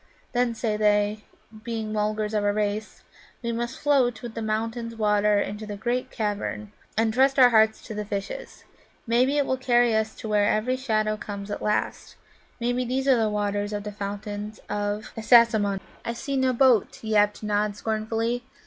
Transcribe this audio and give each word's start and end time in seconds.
Then, 0.31 0.55
say 0.55 0.77
they, 0.77 1.25
being 1.61 1.93
Mulgars 1.93 2.33
of 2.33 2.43
a 2.43 2.51
race, 2.51 3.03
we 3.43 3.51
must 3.51 3.77
float 3.79 4.23
with 4.23 4.33
the 4.33 4.41
mountain 4.41 4.97
water 4.97 5.39
into 5.39 5.67
the 5.67 5.77
great 5.77 6.09
cavern, 6.09 6.71
and 6.97 7.13
trust 7.13 7.37
our 7.37 7.51
hearts 7.51 7.83
to 7.83 7.93
the 7.93 8.03
fishes. 8.03 8.63
Maybe 9.05 9.37
it 9.37 9.45
will 9.45 9.57
carry 9.57 9.93
us 9.95 10.15
to 10.15 10.27
where 10.27 10.49
every 10.49 10.75
shadow 10.75 11.17
comes 11.17 11.51
at 11.51 11.61
last; 11.61 12.15
maybe 12.59 12.83
these 12.83 13.07
are 13.07 13.15
the 13.15 13.29
waters 13.29 13.73
of 13.73 13.83
the 13.83 13.91
Fountains 13.91 14.59
of 14.71 15.13
Assasimmon." 15.15 15.79
"I 16.03 16.13
see 16.13 16.35
no 16.35 16.51
boat," 16.51 17.03
yapped 17.03 17.43
Nod 17.43 17.75
scornfully. 17.75 18.43